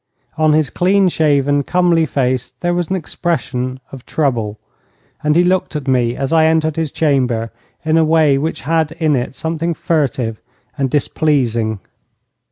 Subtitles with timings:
[0.35, 4.57] On his clean shaven, comely face there was an expression of trouble,
[5.23, 7.51] and he looked at me as I entered his chamber
[7.85, 10.41] in a way which had in it something furtive
[10.75, 11.79] and displeasing.